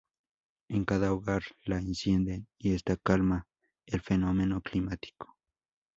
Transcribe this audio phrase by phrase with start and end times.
[0.67, 3.45] En cada hogar la encienden y esta calma
[3.85, 5.37] el fenómeno climático.